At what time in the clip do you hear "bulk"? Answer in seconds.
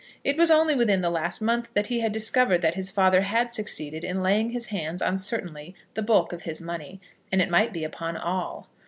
6.01-6.33